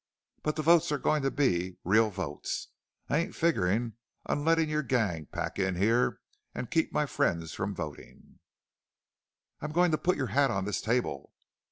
[0.41, 2.69] But the votes are going to be real votes.
[3.07, 6.21] I ain't figuring on letting your gang pack in here
[6.55, 8.39] and keep my friends from voting.
[9.61, 11.33] "I'm going to put your hat on this table.